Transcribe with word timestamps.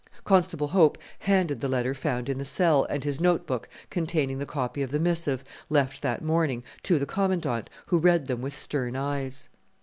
Constable 0.23 0.69
Hope 0.69 0.97
handed 1.19 1.59
the 1.59 1.67
letter 1.67 1.93
found 1.93 2.27
in 2.27 2.39
the 2.39 2.43
cell, 2.43 2.85
and 2.89 3.03
his 3.03 3.21
notebook 3.21 3.69
containing 3.91 4.39
the 4.39 4.47
copy 4.47 4.81
of 4.81 4.89
the 4.89 4.99
missive 4.99 5.43
left 5.69 6.01
that 6.01 6.23
morning, 6.25 6.63
to 6.81 6.97
the 6.97 7.05
Commandant, 7.05 7.69
who 7.85 7.99
read 7.99 8.25
them 8.25 8.41
with 8.41 8.57
stern 8.57 8.95
eyes. 8.95 9.47